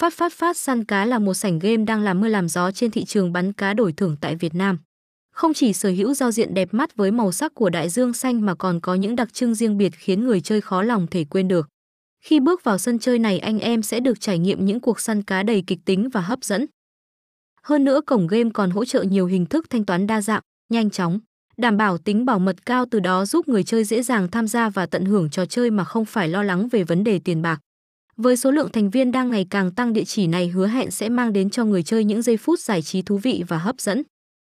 [0.00, 2.90] Phát phát phát săn cá là một sảnh game đang làm mưa làm gió trên
[2.90, 4.78] thị trường bắn cá đổi thưởng tại Việt Nam.
[5.32, 8.46] Không chỉ sở hữu giao diện đẹp mắt với màu sắc của đại dương xanh
[8.46, 11.48] mà còn có những đặc trưng riêng biệt khiến người chơi khó lòng thể quên
[11.48, 11.68] được.
[12.24, 15.22] Khi bước vào sân chơi này anh em sẽ được trải nghiệm những cuộc săn
[15.22, 16.66] cá đầy kịch tính và hấp dẫn.
[17.62, 20.90] Hơn nữa cổng game còn hỗ trợ nhiều hình thức thanh toán đa dạng, nhanh
[20.90, 21.18] chóng,
[21.56, 24.68] đảm bảo tính bảo mật cao từ đó giúp người chơi dễ dàng tham gia
[24.68, 27.60] và tận hưởng trò chơi mà không phải lo lắng về vấn đề tiền bạc.
[28.22, 31.08] Với số lượng thành viên đang ngày càng tăng, địa chỉ này hứa hẹn sẽ
[31.08, 34.02] mang đến cho người chơi những giây phút giải trí thú vị và hấp dẫn.